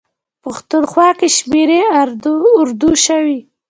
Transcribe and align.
پښتونخوا 0.43 1.09
کې 1.19 1.27
شمېرې 1.37 1.79
اردو 2.61 2.91
شوي. 3.05 3.39